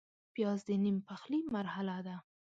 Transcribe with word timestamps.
پیاز 0.33 0.59
د 0.67 0.69
نیم 0.83 0.97
پخلي 1.07 1.39
مرحله 1.55 1.97
ده 2.05 2.15